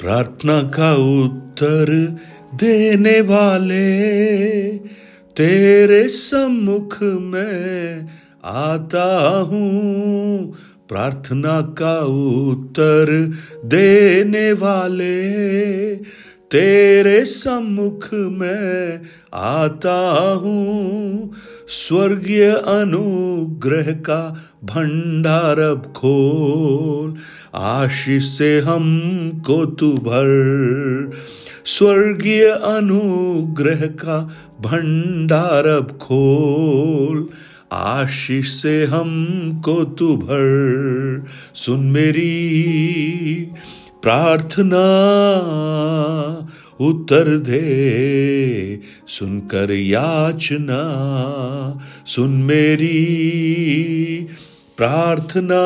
प्रार्थना 0.00 0.62
का 0.62 0.94
उत्तर 1.24 2.16
देने 2.54 3.20
वाले, 3.20 3.92
तेरे 5.36 6.08
सम्मुख 6.08 6.98
में 7.02 8.08
आता 8.44 9.38
हूँ। 9.50 10.54
प्रार्थना 10.88 11.60
का 11.60 11.98
उत्तर 12.50 13.32
देने 13.64 14.52
वाले, 14.52 15.24
तेरे 16.50 17.24
सम्मुख 17.24 18.08
में 18.14 19.00
आता 19.34 20.20
हूँ। 20.42 20.93
स्वर्गीय 21.68 22.50
अनुग्रह 22.50 23.92
का 23.92 24.48
भंडार 24.64 25.60
अब 25.60 25.92
खोल। 25.96 27.14
आशीष 27.54 28.24
से 28.24 28.60
हमको 28.60 29.66
तू 29.66 29.92
भर 29.92 31.10
स्वर्गीय 31.64 32.44
अनुग्रह 32.44 33.86
का 33.86 34.18
भंडार 34.60 35.66
अब 35.66 35.98
खोल। 36.02 37.28
आशीष 37.72 38.48
से 38.48 38.84
हमको 38.84 39.84
तू 39.84 40.16
भर 40.16 41.24
सुन 41.54 41.80
मेरी 41.80 43.48
प्रार्थना। 44.02 44.84
उत्तर 46.80 47.36
दे। 47.36 48.80
सुनकर 49.08 49.72
याचना, 49.72 50.80
सुन 52.06 52.30
मेरी 52.30 52.96
प्रार्थना 54.76 55.60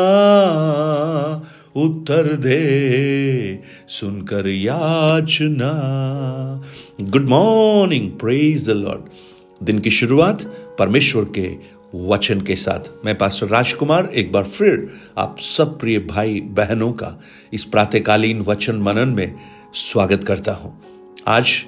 उत्तर 1.77 2.23
दे। 2.23 3.63
सुनकर 3.89 4.49
याचना। 4.49 5.73
Good 7.01 7.29
morning 7.29 8.11
praise 8.11 8.67
the 8.67 8.71
Lord 8.71 9.01
दिन 9.63 9.79
की 9.79 9.91
शुरुआत 9.91 10.43
परमेश्वर 10.79 11.25
के 11.39 11.79
वचन 11.95 12.41
के 12.41 12.57
साथ। 12.57 13.05
मैं 13.05 13.19
पास्टर 13.19 13.47
राजकुमार, 13.47 14.11
एक 14.15 14.33
बार 14.33 14.45
फिर 14.45 14.89
आप 15.19 15.37
सब 15.39 15.81
प्रिय 15.81 15.99
भाई 15.99 16.41
बहनों 16.41 16.93
का 16.93 17.21
इस 17.53 17.65
प्रातकालीन 17.65 18.41
वचन 18.41 18.77
मनन 18.77 19.09
में 19.09 19.35
स्वागत 19.75 20.25
करता 20.25 20.53
हूँ। 20.53 20.98
आज 21.27 21.65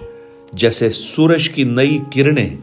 जैसे 0.55 0.91
सूरज 0.91 1.49
की 1.49 1.65
नई 1.65 2.03
किरणें 2.13 2.59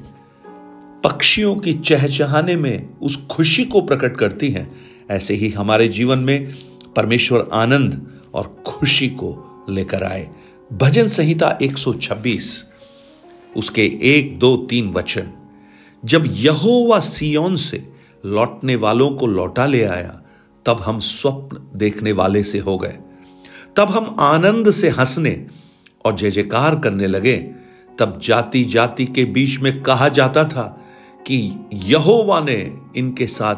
पक्षियों 1.03 1.55
की 1.55 1.73
चहचहाने 1.73 2.55
में 2.55 2.89
उस 3.01 3.27
खुशी 3.27 3.65
को 3.65 3.81
प्रकट 3.81 4.17
करती 4.17 4.49
हैं, 4.49 4.75
ऐसे 5.11 5.33
ही 5.33 5.49
हमारे 5.49 5.87
जीवन 5.87 6.19
में 6.19 6.53
परमेश्वर 6.95 7.49
आनंद 7.53 8.21
और 8.33 8.63
खुशी 8.67 9.09
को 9.09 9.65
लेकर 9.69 10.03
आए। 10.03 10.29
भजन 10.73 11.07
संहिता 11.07 11.59
126 11.61 12.65
उसके 13.57 13.99
एक, 14.01 14.39
दो, 14.39 14.57
तीन 14.57 14.89
वचन। 14.89 15.31
जब 16.05 16.23
यहोवा 16.27 16.99
सियोन 16.99 17.55
से 17.55 17.89
लौटने 18.25 18.75
वालों 18.75 19.09
को 19.09 19.27
लौटा 19.27 19.65
ले 19.65 19.83
आया, 19.83 20.21
तब 20.65 20.81
हम 20.81 20.99
स्वप्न 20.99 21.77
देखने 21.77 22.11
वाले 22.11 22.43
से 22.43 22.59
हो 22.59 22.77
गए। 22.77 22.97
तब 23.75 23.89
हम 23.89 24.15
आनंद 24.19 24.71
से 24.71 24.89
हंसने 24.89 25.47
और 26.07 26.15
जय 26.15 26.31
जयकार 26.31 26.79
करने 26.79 27.07
लगे। 27.07 27.37
तब 27.99 28.19
जाति 28.23 28.63
जाति 28.63 29.05
के 29.05 29.25
बीच 29.25 29.59
में 29.59 29.83
कहा 29.83 30.07
जाता 30.09 30.43
था 30.43 30.65
कि 31.27 31.53
यहोवा 31.73 32.39
ने 32.39 32.77
इनके 32.95 33.27
साथ 33.27 33.55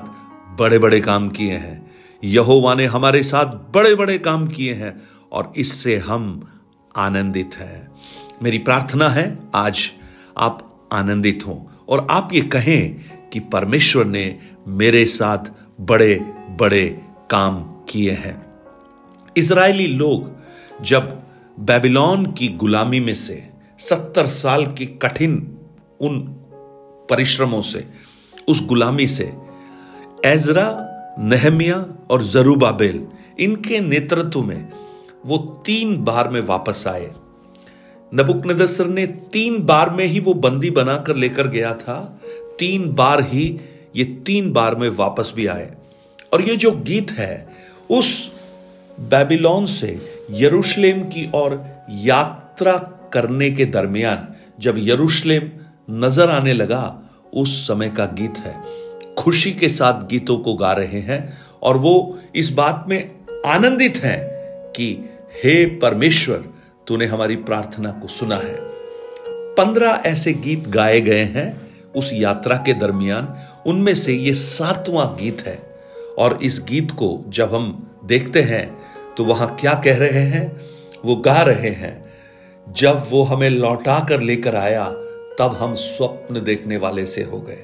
बड़े 0.59 0.79
बड़े 0.79 0.99
काम 1.01 1.29
किए 1.29 1.53
हैं। 1.53 1.91
यहोवा 2.23 2.73
ने 2.75 2.85
हमारे 2.85 3.23
साथ 3.23 3.45
बड़े 3.45 3.95
बड़े 3.95 4.17
काम 4.17 4.47
किए 4.47 4.73
हैं 4.73 5.01
और 5.31 5.53
इससे 5.57 5.97
हम 5.97 6.47
आनंदित 6.95 7.55
हैं। 7.55 7.91
मेरी 8.43 8.57
प्रार्थना 8.57 9.09
है, 9.09 9.39
आज 9.55 9.91
आप 10.37 10.89
आनंदित 10.93 11.43
हों 11.47 11.57
और 11.89 12.07
आप 12.11 12.29
ये 12.33 12.41
कहें 12.41 12.95
कि 13.33 13.39
परमेश्वर 13.39 14.05
ने 14.05 14.39
मेरे 14.67 15.05
साथ 15.05 15.51
बड़े 15.81 16.15
बड़े 16.59 17.01
काम 17.29 17.63
किए 17.89 18.11
हैं। 18.11 18.41
इसराइली 19.37 19.87
लोग 19.87 20.31
जब 20.83 21.28
बेबीलोन 21.59 22.25
की 22.25 22.47
गुलामी 22.47 22.99
में 22.99 23.15
से, 23.15 23.49
सत्तर 23.79 24.27
साल 24.27 24.67
की 24.67 24.85
कठिन 24.85 25.57
उन 26.01 26.19
परिश्रमों 27.09 27.61
से, 27.61 27.87
उस 28.47 28.65
गुलामी 28.65 29.07
से, 29.07 29.33
एजरा, 30.25 30.85
नहमिया 31.19 31.85
और 32.09 32.21
जरूबाबेल, 32.21 33.07
इनके 33.39 33.79
नेतृत्व 33.79 34.41
में 34.41 34.69
वो 35.25 35.63
तीन 35.65 35.97
बार 35.97 36.29
में 36.29 36.41
वापस 36.41 36.87
आए। 36.87 37.11
नबुकनदसर 38.13 38.85
ने 38.85 39.07
तीन 39.07 39.63
बार 39.63 39.89
में 39.89 40.05
ही 40.05 40.19
वो 40.19 40.33
बंदी 40.33 40.69
बनाकर 40.69 41.15
लेकर 41.15 41.47
गया 41.47 41.73
था। 41.73 42.21
तीन 42.59 42.93
बार 42.93 43.23
ही 43.23 43.59
ये 43.95 44.03
तीन 44.03 44.51
बार 44.51 44.75
में 44.75 44.89
वापस 44.89 45.33
भी 45.35 45.47
आए। 45.47 45.75
और 46.33 46.41
ये 46.41 46.55
जो 46.55 46.71
गीत 46.71 47.11
है, 47.11 47.49
उस 47.91 48.31
बेबीलोन 48.99 49.65
से 49.65 50.18
यरूशलेम 50.29 51.01
की 51.03 51.29
ओर 51.35 51.63
यात्रा 51.89 52.77
करने 53.13 53.51
के 53.51 53.65
दरमियान 53.65 54.27
जब 54.59 54.75
यरूशलेम 54.77 55.51
नज़र 55.89 56.29
आने 56.29 56.53
लगा, 56.53 57.01
उस 57.33 57.67
समय 57.67 57.89
का 57.89 58.05
गीत 58.05 58.37
है। 58.37 58.61
खुशी 59.15 59.51
के 59.51 59.69
साथ 59.69 60.07
गीतों 60.07 60.37
को 60.37 60.53
गा 60.53 60.73
रहे 60.73 60.99
हैं 60.99 61.37
और 61.61 61.77
वो 61.77 62.19
इस 62.35 62.49
बात 62.51 62.85
में 62.89 63.11
आनंदित 63.45 63.97
हैं 63.97 64.19
कि 64.71 65.09
हे 65.43 65.65
परमेश्वर, 65.65 66.43
तूने 66.87 67.05
हमारी 67.05 67.35
प्रार्थना 67.35 67.91
को 67.91 68.07
सुना 68.07 68.35
है। 68.35 68.55
पंद्रह 69.55 70.03
ऐसे 70.05 70.33
गीत 70.33 70.67
गाए 70.67 71.01
गए 71.01 71.23
हैं 71.23 71.69
उस 71.95 72.13
यात्रा 72.13 72.55
के 72.55 72.73
दरमियान। 72.73 73.35
उनमें 73.67 73.93
से 73.95 74.13
ये 74.13 74.33
सातवां 74.33 75.07
गीत 75.07 75.41
है 75.41 75.57
और 76.17 76.39
इस 76.43 76.65
गीत 76.69 76.91
को 76.91 77.25
जब 77.27 77.55
हम 77.55 77.87
देखते 78.05 78.41
हैं 78.41 78.78
तो 79.17 79.25
वहाँ 79.25 79.57
क्या 79.59 79.73
कह 79.73 79.97
रहे 79.97 80.23
हैं? 80.23 80.61
वो 81.05 81.15
गा 81.15 81.41
रहे 81.41 81.69
हैं। 81.69 82.13
जब 82.69 83.03
वो 83.09 83.23
हमें 83.23 83.49
लौटा 83.49 84.05
कर 84.09 84.21
लेकर 84.21 84.55
आया, 84.55 84.85
तब 85.39 85.57
हम 85.59 85.73
स्वप्न 85.73 86.43
देखने 86.43 86.77
वाले 86.77 87.05
से 87.05 87.23
हो 87.23 87.39
गए। 87.39 87.63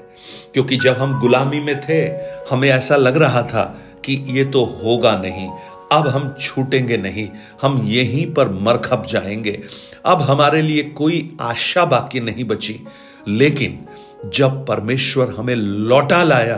क्योंकि 0.54 0.78
जब 0.78 0.94
हम 0.94 1.20
गुलामी 1.20 1.60
में 1.60 1.80
थे, 1.80 2.08
हमें 2.52 2.70
ऐसा 2.70 2.96
लग 2.96 3.18
रहा 3.18 3.42
था 3.42 3.78
कि 4.06 4.26
ये 4.28 4.46
तो 4.46 4.66
होगा 4.66 5.18
नहीं। 5.18 5.50
अब 5.92 6.08
हम 6.08 6.36
छूटेंगे 6.42 6.98
नहीं। 6.98 7.30
हम 7.62 7.84
यहीं 7.86 8.34
पर 8.34 8.50
मरखप 8.50 9.06
जाएँगे। 9.10 9.62
अब 10.06 10.22
हमारे 10.22 10.62
लिए 10.62 10.84
कोई 10.84 11.38
आशा 11.42 11.86
बाकी 11.86 12.20
नहीं 12.20 12.44
बची। 12.44 12.80
लेकिन 13.28 13.86
जब 14.30 14.66
परमेश्वर 14.66 15.36
हमें 15.38 15.56
लौटा 15.56 16.24
लाया 16.24 16.58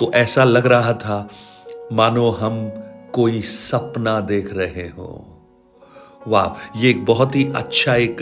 तो 0.00 0.12
ऐसा 0.14 0.44
लग 0.44 0.66
रहा 0.66 0.92
था, 0.92 1.28
मानो 1.92 2.30
हम 2.30 2.72
कोई 3.14 3.40
सपना 3.42 4.18
देख 4.22 4.52
रहे 4.54 4.88
हो। 4.88 5.28
वाह, 6.28 6.78
ये 6.78 6.90
एक 6.90 7.04
बहुत 7.04 7.36
ही 7.36 7.44
अच्छा 7.56 7.94
एक 7.94 8.20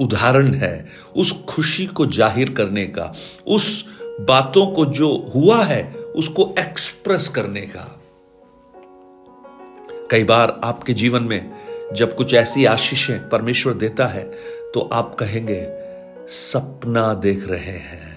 उदाहरण 0.00 0.52
है 0.54 0.86
उस 1.16 1.32
खुशी 1.48 1.86
को 1.86 2.06
ज़ाहिर 2.08 2.50
करने 2.50 2.86
का, 2.88 3.12
उस 3.46 3.84
बातों 4.20 4.66
को 4.66 4.84
जो 4.86 5.10
हुआ 5.34 5.62
है 5.64 5.82
उसको 6.16 6.54
एक्सप्रेस 6.58 7.28
करने 7.28 7.60
का। 7.66 7.90
कई 10.10 10.24
बार 10.24 10.60
आपके 10.64 10.92
जीवन 10.94 11.22
में 11.22 11.52
जब 11.94 12.14
कुछ 12.16 12.34
ऐसी 12.34 12.64
आशीषें 12.64 13.28
परमेश्वर 13.28 13.74
देता 13.74 14.06
है 14.06 14.24
तो 14.74 14.88
आप 14.92 15.14
कहेंगे, 15.14 15.62
सपना 16.28 17.12
देख 17.14 17.46
रहे 17.48 17.78
हैं। 17.80 18.13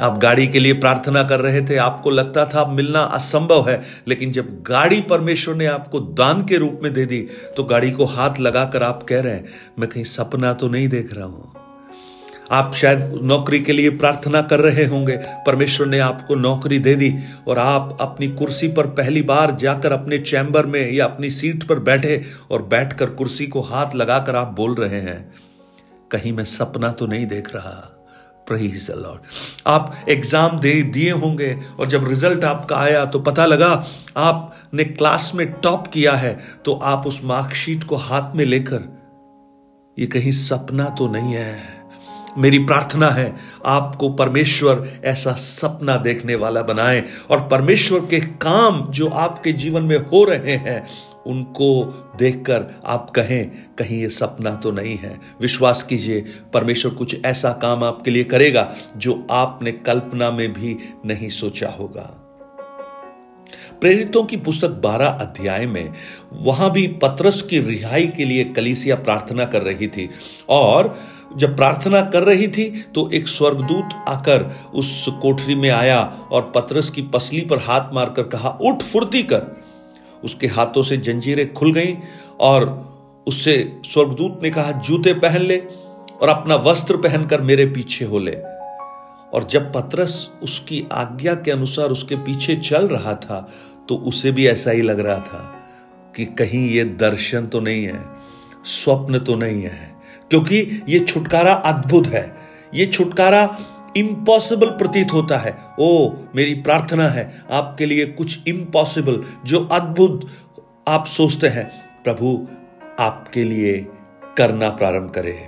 आप 0.00 0.18
गाड़ी 0.18 0.46
के 0.46 0.60
लिए 0.60 0.72
प्रार्थना 0.74 1.22
कर 1.22 1.40
रहे 1.40 1.60
थे, 1.62 1.76
आपको 1.78 2.10
लगता 2.10 2.44
था 2.46 2.64
मिलना 2.66 3.00
असंभव 3.00 3.68
है, 3.68 3.82
लेकिन 4.08 4.32
जब 4.32 4.48
गाड़ी 4.62 5.00
परमेश्वर 5.10 5.54
ने 5.54 5.66
आपको 5.66 6.00
दान 6.00 6.44
के 6.44 6.56
रूप 6.56 6.80
में 6.82 6.92
दे 6.92 7.06
दी 7.06 7.20
तो 7.56 7.64
गाड़ी 7.64 7.90
को 7.90 8.04
हाथ 8.06 8.40
लगाकर 8.40 8.82
आप 8.82 9.02
कह 9.02 9.20
रहे 9.20 9.34
हैं, 9.34 9.44
मैं 9.78 9.88
कहीं 9.88 10.04
सपना 10.06 10.52
तो 10.52 10.68
नहीं 10.68 10.88
देख 10.88 11.14
रहा 11.14 11.26
हूँ। 11.26 11.52
आप 12.52 12.74
शायद 12.74 13.18
नौकरी 13.22 13.58
के 13.60 13.72
लिए 13.72 13.90
प्रार्थना 13.90 14.40
कर 14.42 14.60
रहे 14.60 14.84
होंगे, 14.84 15.16
परमेश्वर 15.46 15.86
ने 15.86 15.98
आपको 15.98 16.34
नौकरी 16.34 16.78
दे 16.78 16.94
दी, 16.94 17.12
और 17.48 17.58
आप 17.58 17.96
अपनी 18.00 18.28
कुर्सी 18.28 18.68
पर 18.68 18.86
पहली 18.92 19.22
बार 19.22 19.54
जाकर 19.56 19.92
अपने 19.92 20.18
चैम्बर 20.20 20.66
में 20.66 20.90
या 20.92 21.04
अपनी 21.04 21.30
सीट 21.30 21.64
पर 21.64 21.78
बैठे 21.80 22.20
और 22.50 22.62
बैठकर 22.64 23.10
कुर्सी 23.12 23.46
को 23.46 23.60
हाथ 23.60 23.94
लगाकर 23.94 24.36
आप 24.36 24.52
बोल 24.56 24.74
रहे 24.74 25.00
हैं, 25.00 25.32
कहीं 26.10 26.32
मैं 26.32 26.44
सपना 26.46 26.92
तो 26.92 27.06
नहीं 27.06 27.26
देख 27.26 27.54
रहा। 27.54 27.99
प्रेज 28.50 28.90
लॉर्ड 28.90 29.20
आप 29.66 30.04
एग्ज़ाम 30.08 30.58
दे, 30.58 30.72
दिए 30.82 31.10
होंगे 31.12 31.56
और 31.78 31.88
जब 31.88 32.08
रिज़ल्ट 32.08 32.44
आपका 32.44 32.76
आया 32.76 33.04
तो 33.06 33.20
पता 33.22 33.46
लगा 33.46 33.72
आपने 34.18 34.84
क्लास 34.84 35.30
में 35.34 35.46
टॉप 35.52 35.86
किया 35.86 36.12
है 36.16 36.38
तो 36.64 36.74
आप 36.84 37.06
उस 37.06 37.20
मार्कशीट 37.24 37.84
को 37.84 37.96
हाथ 37.98 38.34
में 38.36 38.44
लेकर, 38.44 38.88
ये 39.96 40.06
कहीं 40.06 40.32
सपना 40.32 40.88
तो 40.98 41.08
नहीं 41.08 41.34
है। 41.34 41.78
मेरी 42.38 42.58
प्रार्थना 42.58 43.08
है 43.10 43.34
आपको 43.66 44.08
परमेश्वर 44.14 44.86
ऐसा 45.04 45.32
सपना 45.40 45.96
देखने 45.98 46.34
वाला 46.34 46.62
बनाए 46.62 47.02
और 47.30 47.40
परमेश्वर 47.48 48.00
के 48.00 48.20
काम 48.42 48.84
जो 48.90 49.08
आपके 49.20 49.52
जीवन 49.52 49.82
में 49.82 49.96
हो 50.02 50.22
रहे 50.24 50.56
हैं 50.58 50.84
उनको 51.30 51.68
देखकर 52.18 52.66
आप 52.86 53.10
कहें, 53.10 53.50
कहीं 53.78 54.00
ये 54.00 54.08
सपना 54.08 54.54
तो 54.54 54.70
नहीं 54.70 54.96
है। 54.96 55.18
विश्वास 55.40 55.82
कीजिए, 55.82 56.24
परमेश्वर 56.54 56.94
कुछ 56.94 57.16
ऐसा 57.26 57.52
काम 57.52 57.84
आपके 57.84 58.10
लिए 58.10 58.24
करेगा 58.24 58.72
जो 58.96 59.26
आपने 59.30 59.72
कल्पना 59.72 60.30
में 60.30 60.52
भी 60.52 60.76
नहीं 61.06 61.28
सोचा 61.28 61.68
होगा। 61.70 62.16
प्रेरितों 63.80 64.22
की 64.24 64.36
पुस्तक 64.36 64.70
12 64.82 65.08
अध्याय 65.20 65.66
में, 65.66 65.92
वहाँ 66.32 66.70
भी 66.70 66.86
पत्रस 67.02 67.40
की 67.42 67.60
रिहाई 67.60 68.06
के 68.06 68.24
लिए 68.24 68.44
कलीसिया 68.44 68.96
प्रार्थना 68.96 69.44
कर 69.44 69.62
रही 69.62 69.88
थी 69.88 70.08
और 70.48 70.96
जब 71.36 71.56
प्रार्थना 71.56 72.00
कर 72.02 72.22
रही 72.22 72.48
थी 72.48 72.64
तो 72.94 73.08
एक 73.10 73.28
स्वर्गदूत 73.28 74.04
आकर 74.08 74.44
उस 74.74 75.06
कोठरी 75.22 75.54
में 75.54 75.70
आया 75.70 76.00
और 76.32 76.52
पत्रस 76.54 76.90
की 76.90 77.02
पसली 77.02 77.40
पर 77.40 77.58
हाथ 77.58 77.94
मारकर 77.94 78.22
कहा, 78.22 78.58
उठ, 78.60 78.82
फुर्ती 78.82 79.22
कर। 79.22 79.69
उसके 80.24 80.46
हाथों 80.46 80.82
से 80.82 80.96
जंजीरें 80.96 81.52
खुल 81.54 81.72
गईं 81.72 81.96
और 82.40 82.68
उससे 83.26 83.54
स्वर्गदूत 83.84 84.40
ने 84.42 84.50
कहा, 84.50 84.70
जूते 84.72 85.12
पहन 85.14 85.42
ले 85.42 85.58
और 86.22 86.28
अपना 86.28 86.56
वस्त्र 86.62 86.96
पहनकर 86.96 87.40
मेरे 87.40 87.66
पीछे 87.66 88.04
हो 88.04 88.18
ले। 88.18 88.36
और 89.32 89.46
जब 89.50 89.72
पत्रस 89.72 90.30
उसकी 90.42 90.84
आज्ञा 90.92 91.34
के 91.34 91.50
अनुसार 91.50 91.90
उसके 91.90 92.16
पीछे 92.16 92.56
चल 92.56 92.88
रहा 92.88 93.14
था 93.16 93.40
तो 93.88 93.96
उसे 94.06 94.32
भी 94.32 94.46
ऐसा 94.46 94.70
ही 94.70 94.82
लग 94.82 95.00
रहा 95.00 95.18
था 95.18 95.42
कि 96.14 96.24
कहीं 96.38 96.68
ये 96.68 96.84
दर्शन 96.84 97.46
तो 97.46 97.60
नहीं 97.60 97.84
है, 97.84 98.00
स्वप्न 98.64 99.18
तो 99.18 99.36
नहीं 99.36 99.62
है, 99.62 99.94
क्योंकि 100.30 100.82
ये 100.88 100.98
छुटकारा 101.00 101.52
अद्भुत 101.54 102.06
है। 102.06 102.24
ये 102.74 102.86
छुटकारा 102.86 103.44
इम्पॉसिबल 103.96 104.66
प्रतीत 104.78 105.12
होता 105.12 105.38
है 105.38 105.56
ओ 105.80 105.90
मेरी 106.36 106.54
प्रार्थना 106.62 107.08
है 107.08 107.30
आपके 107.52 107.86
लिए 107.86 108.06
कुछ 108.12 108.48
इम्पॉसिबल 108.48 109.22
जो 109.46 109.66
अद्भुत 109.72 110.26
आप 110.88 111.06
सोचते 111.06 111.48
हैं 111.48 111.70
प्रभु 112.04 112.38
आपके 113.00 113.44
लिए 113.44 113.76
करना 114.38 114.68
प्रारंभ 114.70 115.10
करे 115.10 115.38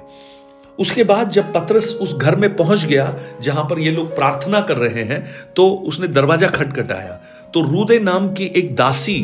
उसके 0.79 1.05
बाद 1.05 1.31
जब 1.31 1.53
पत्रस 1.53 1.93
उस 2.03 2.15
घर 2.17 2.37
में 2.37 2.55
पहुँच 2.57 2.85
गया 2.85 3.15
जहाँ 3.43 3.65
पर 3.65 3.79
ये 3.79 3.91
लोग 3.91 4.15
प्रार्थना 4.15 4.61
कर 4.61 4.77
रहे 4.77 5.03
हैं 5.05 5.25
तो 5.57 5.69
उसने 5.87 6.09
दरवाज़ा 6.09 6.49
खटखटाया 6.49 7.21
तो 7.55 7.61
रूदे 7.63 7.99
नाम 7.99 8.33
की 8.35 8.45
एक 8.57 8.75
दासी 8.77 9.21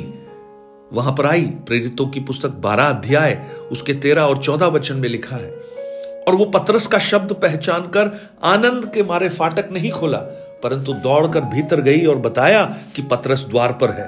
वहाँ 0.93 1.13
पर 1.13 1.27
आई 1.27 1.43
प्रेरितों 1.67 2.07
की 2.07 2.21
पुस्तक 2.21 2.51
बारह 2.61 2.85
अध्याय 2.85 3.43
उसके 3.73 3.95
तेरह 3.95 4.23
और 4.23 4.43
चौदह 4.43 4.67
वचन 4.67 4.97
में 4.97 5.09
लिखा 5.09 5.37
है 5.37 5.51
और 6.29 6.35
वो 6.35 6.45
पत्रस 6.45 6.87
का 6.87 6.99
शब्द 6.99 7.33
पहचान 7.33 7.83
कर 7.83 8.11
आनंद 8.45 8.91
के 8.95 9.03
मारे 9.03 9.29
फाटक 9.29 9.69
नहीं 9.73 9.91
खोला, 9.91 10.19
परंतु 10.63 10.93
दौड़कर 10.93 11.41
भीतर 11.41 11.81
गई 11.81 12.05
और 12.07 12.17
बताया 12.17 12.65
कि 12.97 13.03
पत्रस 13.03 13.45
द्वार 13.45 13.73
पर 13.73 13.91
है। 13.91 14.07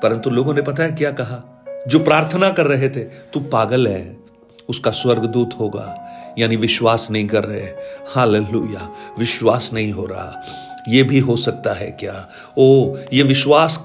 परंतु 0.00 0.30
लोगों 0.30 0.54
ने 0.54 0.62
पता 0.62 0.82
है 0.82 0.90
क्या 0.90 1.10
कहा? 1.10 1.42
जो 1.88 1.98
प्रार्थना 1.98 2.50
कर 2.50 2.66
रहे 2.66 2.88
थे, 2.88 3.04
तू 3.32 3.40
पागल 3.40 3.88
है, 3.88 4.16
उसका 4.68 4.90
स्वर्गदूत 4.90 5.50
होगा, 5.60 5.86
यानी 6.38 6.56
विश्वास 6.56 7.08
नहीं 7.10 7.26
कर 7.26 7.44
रहे 7.44 7.68
हालेलुया, 8.14 8.88
विश्वास 9.18 9.70
नहीं 9.72 9.92
हो 9.92 10.06
रहा। 10.06 10.42
यह 10.88 11.04
भी 11.04 11.18
हो 11.18 11.36
सकता 11.36 11.72
है 11.74 11.90
क्या? 11.90 12.28
ओ, 12.58 12.96
ये 13.12 13.22
विश्वास 13.22 13.80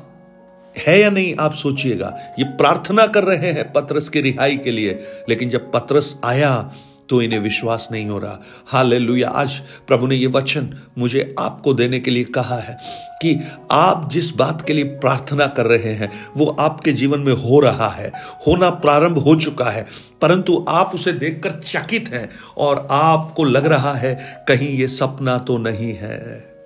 है 0.75 0.99
या 0.99 1.09
नहीं, 1.09 1.35
आप 1.39 1.53
सोचिएगा। 1.53 2.17
ये 2.39 2.45
प्रार्थना 2.45 3.05
कर 3.07 3.23
रहे 3.23 3.51
हैं 3.51 3.71
पत्रस 3.73 4.09
की 4.09 4.21
रिहाई 4.21 4.57
के 4.57 4.71
लिए, 4.71 4.99
लेकिन 5.29 5.49
जब 5.49 5.71
पत्रस 5.71 6.15
आया 6.25 6.71
तो 7.09 7.21
इन्हें 7.21 7.39
विश्वास 7.39 7.87
नहीं 7.91 8.09
हो 8.09 8.17
रहा। 8.19 8.39
हाल 8.67 9.23
आज 9.25 9.59
प्रभु 9.87 10.07
ने 10.07 10.15
ये 10.15 10.27
वचन 10.27 10.69
मुझे 10.97 11.35
आपको 11.39 11.73
देने 11.73 11.99
के 11.99 12.11
लिए 12.11 12.23
कहा 12.23 12.59
है 12.59 12.77
कि 13.21 13.35
आप 13.71 14.09
जिस 14.11 14.31
बात 14.31 14.61
के 14.61 14.73
लिए 14.73 14.83
प्रार्थना 14.83 15.47
कर 15.47 15.65
रहे 15.65 15.93
हैं, 15.93 16.11
वो 16.37 16.45
आपके 16.59 16.91
जीवन 16.91 17.19
में 17.19 17.33
हो 17.33 17.59
रहा 17.59 17.89
है। 17.89 18.11
होना 18.47 18.69
प्रारंभ 18.69 19.17
हो 19.17 19.35
चुका 19.35 19.69
है, 19.71 19.85
परंतु 20.21 20.65
आप 20.69 20.91
उसे 20.93 21.11
देखकर 21.13 21.51
चकित 21.51 22.09
हैं 22.09 22.29
और 22.57 22.87
आपको 22.91 23.43
लग 23.43 23.65
रहा 23.65 23.93
है 23.93 24.15
कहीं 24.47 24.69
ये 24.69 24.87
सपना 24.87 25.37
तो 25.37 25.57
नहीं 25.57 25.93
है। 25.93 26.56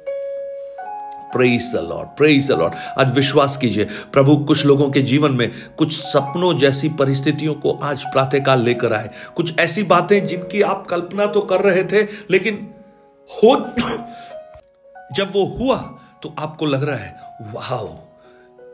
Praise 1.33 1.71
the 1.75 1.79
Lord 1.79 2.09
praise 2.17 2.47
the 2.47 2.51
Lord 2.51 2.73
आज 2.99 3.13
विश्वास 3.15 3.57
कीजिए, 3.57 3.85
प्रभु 4.13 4.35
कुछ 4.37 4.65
लोगों 4.65 4.89
के 4.91 5.01
जीवन 5.01 5.31
में 5.31 5.51
कुछ 5.77 5.93
सपनों 5.93 6.57
जैसी 6.57 6.89
परिस्थितियों 6.89 7.53
को 7.55 7.71
आज 7.83 8.03
प्रातःकाल 8.03 8.61
लेकर 8.61 8.93
आए। 8.93 9.09
कुछ 9.35 9.59
ऐसी 9.59 9.83
बातें 9.83 10.25
जिनकी 10.27 10.61
आप 10.61 10.85
कल्पना 10.87 11.25
तो 11.25 11.41
कर 11.41 11.61
रहे 11.61 11.83
थे, 11.83 12.03
लेकिन 12.31 12.67
हो 13.29 13.55
जब 15.15 15.31
वो 15.31 15.45
हुआ 15.57 15.77
तो 16.23 16.33
आपको 16.39 16.65
लग 16.65 16.83
रहा 16.83 16.97
है 16.97 17.15
वाह 17.53 17.83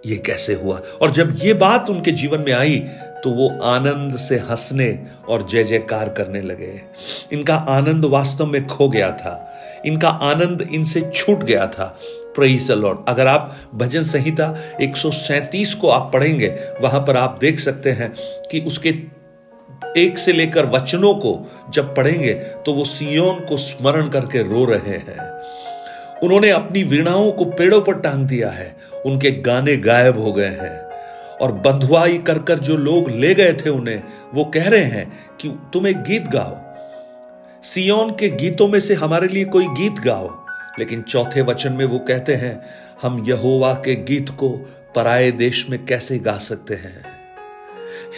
ये 0.05 0.15
कैसे 0.17 0.53
हुआ? 0.53 0.79
और 1.01 1.11
जब 1.11 1.33
ये 1.37 1.53
बात 1.53 1.89
उनके 1.89 2.11
जीवन 2.11 2.39
में 2.39 2.51
आई 2.53 2.77
तो 3.23 3.29
वो 3.29 3.47
आनंद 3.65 4.15
से 4.17 4.35
हंसने 4.39 4.87
और 5.29 5.47
जय 5.47 5.63
जयकार 5.63 6.09
करने 6.09 6.41
लगे। 6.41 6.81
इनका 7.31 7.55
आनंद 7.69 8.05
वास्तव 8.05 8.45
में 8.45 8.65
खो 8.67 8.87
गया 8.89 9.11
था। 9.11 9.33
इनका 9.87 10.09
आनंद 10.09 10.69
इनसे 10.71 11.11
छूट 11.15 11.43
गया 11.43 11.67
था। 11.67 11.97
लॉर्ड 12.71 12.99
अगर 13.07 13.27
आप 13.27 13.55
भजन 13.75 14.03
संहिता 14.03 14.77
137 14.81 15.73
को 15.73 15.89
आप 15.89 16.13
पढ़ेंगे, 16.13 16.47
वहाँ 16.81 17.01
पर 17.01 17.17
आप 17.17 17.37
देख 17.41 17.59
सकते 17.59 17.91
हैं 17.91 18.13
कि 18.51 18.59
उसके 18.59 18.89
एक 19.97 20.17
से 20.17 20.33
लेकर 20.33 20.65
वचनों 20.65 21.13
को 21.13 21.51
जब 21.69 21.95
पढ़ेंगे 21.95 22.33
तो 22.33 22.73
वो 22.73 22.85
सियोन 22.85 23.39
को 23.39 23.57
स्मरण 23.57 24.07
करके 24.07 24.43
रो 24.43 24.65
रहे 24.65 24.93
हैं। 24.93 25.41
उन्होंने 26.23 26.49
अपनी 26.49 26.83
वीणाओं 26.83 27.31
को 27.31 27.45
पेड़ों 27.45 27.81
पर 27.81 27.93
टांग 27.93 28.27
दिया 28.27 28.49
है। 28.49 28.77
उनके 29.05 29.31
गाने 29.31 29.77
गायब 29.77 30.19
हो 30.19 30.31
गए 30.31 30.47
हैं। 30.47 30.87
और 31.41 31.51
बंधुआई 31.51 32.17
कर 32.17 32.39
कर 32.39 32.59
जो 32.59 32.77
लोग 32.77 33.09
ले 33.09 33.33
गए 33.33 33.53
थे 33.53 33.69
उन्हें, 33.69 34.03
वो 34.33 34.43
कह 34.43 34.69
रहे 34.69 34.83
हैं 34.83 35.19
कि, 35.41 35.49
तुम 35.73 35.87
एक 35.87 35.97
गीत 35.97 36.27
गाओ। 36.27 36.66
सियोन 37.67 38.09
के 38.11 38.29
गीतों 38.29 38.67
में 38.67 38.79
से 38.79 38.93
हमारे 38.93 39.27
लिए 39.27 39.45
कोई 39.45 39.65
गीत 39.67 39.99
गाओ। 39.99 40.27
लेकिन 40.79 41.01
चौथे 41.01 41.41
वचन 41.41 41.73
में 41.73 41.85
वो 41.85 41.99
कहते 41.99 42.35
हैं, 42.35 42.61
हम 43.01 43.23
यहोवा 43.27 43.73
के 43.85 43.95
गीत 44.03 44.29
को 44.29 44.49
पराए 44.95 45.31
देश 45.31 45.65
में 45.69 45.85
कैसे 45.85 46.19
गा 46.19 46.37
सकते 46.37 46.73
हैं? 46.73 47.03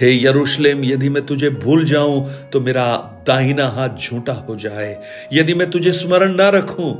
हे 0.01 0.11
यरूशलेम, 0.25 0.83
यदि 0.83 1.09
मैं 1.09 1.25
तुझे 1.25 1.49
भूल 1.49 1.85
जाऊँ 1.85 2.49
तो 2.53 2.61
मेरा 2.61 2.85
दाहिना 3.27 3.67
हाथ 3.67 3.97
झूठा 3.97 4.33
हो 4.33 4.55
जाए। 4.55 4.95
यदि 5.33 5.53
मैं 5.53 5.69
तुझे 5.71 5.91
स्मरण 5.91 6.35
ना 6.35 6.49
रखूँ 6.49 6.93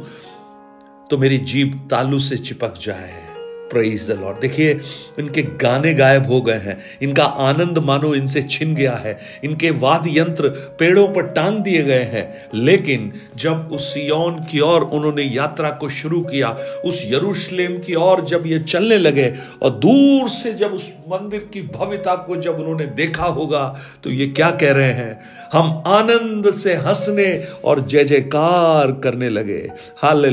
तो 1.09 1.17
मेरी 1.17 1.37
जीप 1.37 1.87
तालू 1.91 2.19
से 2.19 2.37
चिपक 2.37 2.73
जाए। 2.81 3.28
प्रेज 3.71 4.11
द 4.11 4.19
लॉर्ड 4.21 4.39
देखिए, 4.39 4.79
इनके 5.19 5.41
गाने 5.41 5.93
गायब 5.93 6.25
हो 6.27 6.41
गए 6.41 6.53
हैं। 6.53 6.79
इनका 7.01 7.23
आनंद 7.23 7.77
मानो 7.77 8.13
इनसे 8.15 8.41
छिन 8.41 8.75
गया 8.75 8.95
है। 8.95 9.17
इनके 9.43 9.69
वाद 9.69 10.03
यंत्र 10.07 10.49
पेड़ों 10.79 11.07
पर 11.07 11.23
टांग 11.23 11.57
दिए 11.57 11.83
गए 11.83 12.03
हैं। 12.03 12.49
लेकिन 12.53 13.11
जब 13.35 13.69
उस 13.71 13.93
सियोन 13.93 14.35
की 14.51 14.59
ओर 14.59 14.81
उन्होंने 14.81 15.23
यात्रा 15.23 15.69
को 15.69 15.89
शुरू 15.89 16.21
किया, 16.21 16.49
उस 16.85 17.03
यरूशलेम 17.07 17.77
की 17.77 17.95
ओर 17.95 18.21
जब 18.21 18.43
ये 18.45 18.59
चलने 18.59 18.97
लगे 18.97 19.33
और 19.61 19.69
दूर 19.69 20.29
से 20.29 20.53
जब 20.53 20.73
उस 20.73 20.93
मंदिर 21.11 21.49
की 21.53 21.61
भव्यता 21.61 22.15
को 22.15 22.35
जब 22.35 22.59
उन्होंने 22.59 22.85
देखा 22.85 23.25
होगा 23.25 23.75
तो 24.03 24.09
ये 24.09 24.27
क्या 24.27 24.51
कह 24.51 24.71
रहे 24.71 24.91
हैं? 24.91 25.19
हम 25.53 25.83
आनंद 25.87 26.53
से 26.53 26.73
हंसने 26.73 27.43
और 27.65 27.79
जय 27.87 28.03
जयकार 28.03 28.91
करने 28.91 29.29
लगे। 29.29 29.69
हाल 29.97 30.25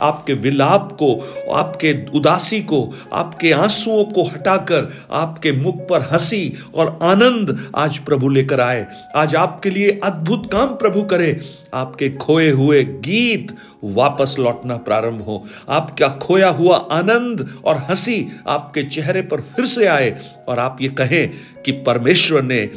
आपके 0.00 0.34
विलाप 0.34 0.92
को, 0.92 1.20
आपके 1.52 1.96
उदासी 2.14 2.60
को, 2.64 2.92
आपके 3.12 3.52
आंसुओं 3.52 4.04
को 4.04 4.22
हटाकर 4.24 4.92
आपके 5.12 5.52
मुख 5.52 5.76
पर 5.88 6.08
हँसी 6.12 6.52
और 6.74 6.98
आनंद 7.02 7.70
आज 7.76 7.98
प्रभु 7.98 8.28
लेकर 8.28 8.60
आए। 8.60 8.86
आज 9.16 9.34
आपके 9.36 9.70
लिए 9.70 10.00
अद्भुत 10.04 10.50
काम 10.52 10.74
प्रभु 10.76 11.02
करे। 11.02 11.40
आपके 11.74 12.08
खोए 12.10 12.50
हुए 12.50 12.82
गीत 12.84 13.54
वापस 13.84 14.36
लौटना 14.38 14.76
प्रारंभ 14.76 15.22
हो। 15.22 15.44
आपका 15.68 16.08
खोया 16.22 16.48
हुआ 16.48 16.76
आनंद 16.92 17.48
और 17.64 17.76
हँसी 17.90 18.26
आपके 18.48 18.82
चेहरे 18.82 19.22
पर 19.22 19.40
फिर 19.40 19.66
से 19.66 19.86
आए 19.86 20.16
और 20.48 20.58
आप 20.58 20.78
ये 20.80 20.88
कहें 20.88 21.30
कि 21.64 21.72
परमेश्वर 21.72 22.42
ने 22.42 22.68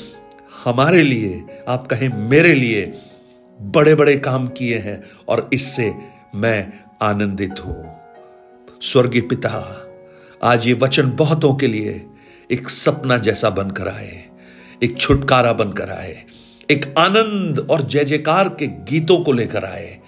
हमारे 0.66 1.02
लिए, 1.02 1.44
आप 1.68 1.88
कहें 1.88 2.10
मेरे 2.30 2.54
लिए 2.54 2.92
बड़े 3.60 3.96
बड़े 3.96 4.16
काम 4.18 4.48
किए 4.48 4.78
हैं 4.78 5.02
और 5.28 5.50
इससे 5.54 5.94
मैं 6.36 6.74
आनंदित 7.02 7.66
हूँ। 7.66 7.97
स्वर्गीय 8.82 9.22
पिता, 9.22 9.88
आज 10.44 10.68
ये 10.68 10.74
वचन 10.74 11.12
बहुतों 11.12 11.56
के 11.56 11.68
लिए 11.68 12.06
एक 12.52 12.70
सपना 12.70 13.18
जैसा 13.18 13.50
बनकर 13.50 13.88
आए, 13.88 14.24
एक 14.84 14.98
छुटकारा 14.98 15.54
बनकर 15.54 15.90
आए, 15.90 16.24
एक 16.72 16.94
आनंद 16.98 17.68
और 17.70 17.82
जय 17.82 18.04
जयकार 18.04 18.50
के 18.50 18.68
गीतों 18.68 19.20
को 19.24 19.32
लेकर 19.32 19.66
आए। 19.66 20.00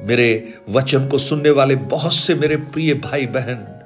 मेरे 0.00 0.54
वचन 0.70 1.08
को 1.08 1.18
सुनने 1.18 1.50
वाले 1.50 1.74
बहुत 1.74 2.14
से 2.14 2.34
मेरे 2.34 2.56
प्रिय 2.56 2.94
भाई 2.94 3.26
बहन 3.26 3.80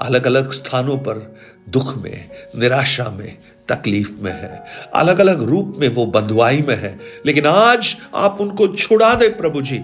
अलग 0.00 0.26
अलग 0.26 0.52
स्थानों 0.52 0.98
पर 0.98 1.36
दुख 1.68 2.02
में, 2.02 2.28
निराशा 2.56 3.10
में, 3.10 3.38
तकलीफ़ 3.68 4.12
में 4.20 4.32
है। 4.32 4.64
अलग 4.94 5.18
अलग 5.18 5.42
रूप 5.42 5.74
में 5.78 5.88
वो 5.88 6.06
बंधुआई 6.06 6.64
में 6.68 6.76
है। 6.76 6.98
लेकिन 7.26 7.46
आज 7.46 7.96
आप 8.14 8.40
उनको 8.40 8.68
छुड़ा 8.68 9.14
दे 9.14 9.28
प्रभु 9.28 9.60
जी। 9.60 9.80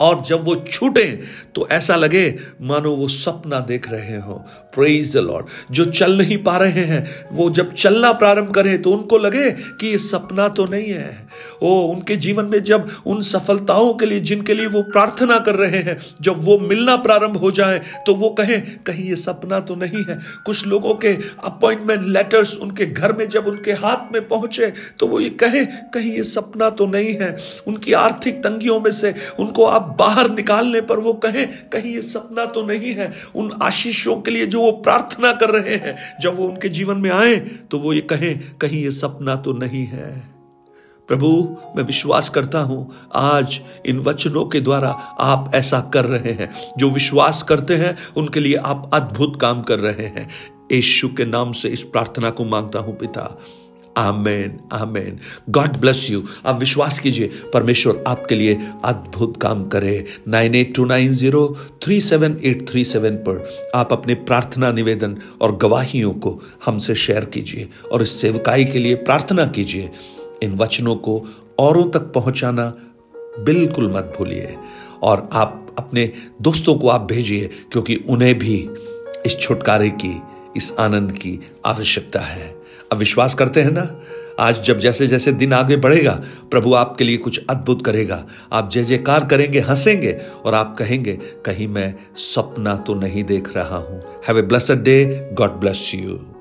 और 0.00 0.22
जब 0.24 0.44
वो 0.44 0.54
छूटे 0.62 1.04
तो 1.54 1.66
ऐसा 1.72 1.96
लगे 1.96 2.24
मानो 2.62 2.94
वो 2.96 3.08
सपना 3.08 3.58
देख 3.62 3.90
रहे 3.90 4.16
हो। 4.16 4.34
प्रेज 4.74 5.12
द 5.14 5.20
लॉर्ड 5.20 5.46
जो 5.70 5.84
चल 5.84 6.16
नहीं 6.18 6.36
पा 6.42 6.56
रहे 6.56 6.84
हैं, 6.84 7.26
वो 7.32 7.48
जब 7.50 7.72
चलना 7.74 8.12
प्रारंभ 8.12 8.50
करें 8.54 8.80
तो 8.82 8.92
उनको 8.92 9.18
लगे 9.18 9.50
कि 9.50 9.88
ये 9.88 9.98
सपना 9.98 10.48
तो 10.48 10.64
नहीं 10.64 10.88
है। 10.88 11.26
ओ, 11.62 11.70
उनके 11.84 12.16
जीवन 12.16 12.44
में 12.44 12.62
जब 12.62 12.88
उन 13.06 13.20
सफलताओं 13.22 13.92
के 13.94 14.06
लिए, 14.06 14.20
जिनके 14.20 14.54
लिए 14.54 14.66
वो 14.66 14.82
प्रार्थना 14.82 15.38
कर 15.38 15.54
रहे 15.54 15.80
हैं, 15.80 15.96
जब 16.20 16.44
वो 16.44 16.58
मिलना 16.60 16.96
प्रारंभ 16.98 17.36
हो 17.36 17.50
जाए 17.50 17.80
तो 18.06 18.14
वो 18.14 18.30
कहें, 18.30 18.60
कहीं 18.78 19.04
ये 19.04 19.16
सपना 19.16 19.60
तो 19.60 19.74
नहीं 19.76 20.04
है। 20.04 20.18
कुछ 20.46 20.66
लोगों 20.66 20.94
के 20.94 21.12
अपॉइंटमेंट 21.44 22.06
लेटर्स 22.08 22.54
उनके 22.56 22.86
घर 22.86 23.12
में 23.12 23.28
जब 23.28 23.46
उनके 23.46 23.72
हाथ 23.74 24.12
में 24.12 24.26
पहुँचे 24.28 24.72
तो 24.98 25.06
वो 25.06 25.20
ये 25.20 25.30
कहें, 25.36 25.66
कहीं 25.90 26.12
ये 26.12 26.24
सपना 26.24 26.70
तो 26.70 26.86
नहीं 26.86 27.14
है। 27.16 27.36
उनकी 27.66 27.92
आर्थिक 27.94 28.42
तंगियों 28.44 28.80
में 28.80 28.90
से 28.92 29.14
उनको 29.38 29.64
आप 29.66 29.81
बाहर 29.98 30.30
निकालने 30.30 30.80
पर 30.80 30.98
वो 30.98 31.12
कहें, 31.14 31.46
कहीं 31.68 31.94
ये 31.94 32.02
सपना 32.02 32.44
तो 32.46 32.62
नहीं 32.66 32.94
है। 32.94 33.12
उन 33.34 33.50
आशीषों 33.62 34.16
के 34.16 34.30
लिए 34.30 34.46
जो 34.46 34.60
वो 34.60 34.72
प्रार्थना 34.72 35.32
कर 35.32 35.50
रहे 35.50 35.76
हैं, 35.76 35.96
जब 36.20 36.36
वो 36.36 36.46
उनके 36.46 36.68
जीवन 36.68 36.96
में 36.96 37.10
आए 37.10 37.36
तो 37.70 37.78
वो 37.78 37.92
ये 37.92 38.00
कहें, 38.00 38.40
कहीं 38.60 38.82
ये 38.82 38.90
सपना 38.90 39.36
तो 39.36 39.52
नहीं 39.52 39.86
है। 39.86 40.10
प्रभु, 41.08 41.28
मैं 41.76 41.82
विश्वास 41.82 42.28
करता 42.28 42.60
हूँ, 42.60 42.90
आज 43.14 43.60
इन 43.86 43.98
वचनों 43.98 44.44
के 44.44 44.60
द्वारा 44.60 44.90
आप 45.20 45.50
ऐसा 45.54 45.80
कर 45.94 46.04
रहे 46.04 46.32
हैं। 46.32 46.50
जो 46.78 46.90
विश्वास 46.90 47.42
करते 47.42 47.74
हैं, 47.74 47.96
उनके 48.16 48.40
लिए 48.40 48.56
आप 48.56 48.90
अद्भुत 48.94 49.38
काम 49.40 49.62
कर 49.62 49.78
रहे 49.78 50.06
हैं। 50.06 50.28
यशु 50.72 51.08
के 51.08 51.24
नाम 51.24 51.52
से 51.52 51.68
इस 51.68 51.82
प्रार्थना 51.82 52.30
को 52.30 52.44
माँगता 52.44 52.78
हूँ 52.78 52.96
पिता। 52.96 53.24
Amen 53.98 54.58
amen 54.72 55.18
God 55.50 55.76
bless 55.76 56.06
you 56.10 56.22
आप 56.46 56.58
विश्वास 56.60 56.98
कीजिए, 56.98 57.30
परमेश्वर 57.54 58.02
आपके 58.06 58.34
लिए 58.34 58.58
अद्भुत 58.84 59.36
काम 59.42 59.64
करे। 59.64 60.04
Nine 60.28 60.54
eight 60.54 60.74
two 60.74 60.84
nine 60.84 61.12
zero 61.12 61.46
three 61.82 62.00
seven 62.00 62.38
eight 62.44 62.68
three 62.68 62.84
seven 62.84 63.16
पर 63.18 63.44
आप 63.74 63.92
अपने 63.92 64.14
प्रार्थना 64.14 64.70
निवेदन 64.72 65.16
और 65.42 65.56
गवाहियों 65.56 66.12
को 66.14 66.40
हमसे 66.64 66.94
शेयर 66.94 67.24
कीजिए 67.24 67.68
और 67.92 68.02
इस 68.02 68.20
सेवकाई 68.20 68.64
के 68.64 68.78
लिए 68.78 68.94
प्रार्थना 68.94 69.46
कीजिए। 69.46 69.90
इन 70.42 70.56
वचनों 70.58 70.96
को 70.96 71.20
औरों 71.58 71.88
तक 71.90 72.12
पहुंचाना 72.14 72.72
बिल्कुल 73.38 73.90
मत 73.92 74.14
भूलिए 74.18 74.56
और 75.02 75.28
आप 75.32 75.74
अपने 75.78 76.10
दोस्तों 76.42 76.74
को 76.74 76.88
आप 76.88 77.00
भेजिए 77.02 77.50
क्योंकि 77.72 77.94
उन्हें 78.08 78.38
भी 78.38 78.56
इस 79.26 79.38
छुटकारे 79.40 79.90
की, 79.90 80.20
इस 80.56 80.72
आनंद 80.78 81.12
की 81.12 81.38
आवश्यकता 81.66 82.20
है। 82.20 82.61
अब 82.92 82.98
विश्वास 82.98 83.34
करते 83.34 83.60
हैं 83.60 83.70
ना? 83.70 84.00
आज 84.40 84.62
जब 84.62 84.78
जैसे 84.78 85.06
जैसे 85.06 85.32
दिन 85.32 85.52
आगे 85.52 85.76
बढ़ेगा, 85.76 86.12
प्रभु 86.50 86.74
आपके 86.74 87.04
लिए 87.04 87.16
कुछ 87.16 87.40
अद्भुत 87.50 87.84
करेगा। 87.86 88.24
आप 88.52 88.70
जय 88.70 88.84
जयकार 88.84 89.24
करेंगे, 89.24 89.60
हंसेंगे 89.60 90.12
और 90.44 90.54
आप 90.54 90.76
कहेंगे, 90.78 91.12
कहीं 91.44 91.68
मैं 91.68 91.94
सपना 92.16 92.76
तो 92.76 92.94
नहीं 92.94 93.24
देख 93.24 93.56
रहा 93.56 93.76
हूँ। 93.76 94.02
Have 94.28 94.38
a 94.38 94.42
blessed 94.42 94.82
day 94.82 95.28
God 95.32 95.50
bless 95.50 95.90
you 95.94 96.18